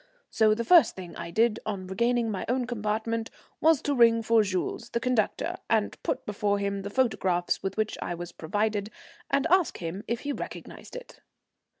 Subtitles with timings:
[0.31, 4.41] So the first thing I did on regaining my own compartment was to ring for
[4.41, 8.89] Jules, the conductor, and put before him the photograph with which I was provided,
[9.29, 11.19] and ask him if he recognized it.